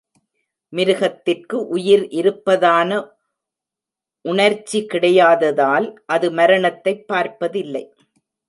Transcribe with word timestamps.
மிருகத்திற்கு 0.69 1.67
உயிர் 1.67 2.07
இருப்பதான 2.07 3.07
உணர்ச்சி 4.21 4.85
கிடையாததால், 4.85 5.95
அது 6.05 6.31
மரணத்தைப் 6.31 7.07
பார்ப்பதில்லை. 7.07 7.93